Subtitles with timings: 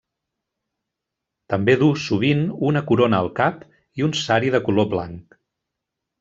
[1.53, 3.61] També duu sovint una corona al cap
[4.01, 5.39] i un sari de color blanc.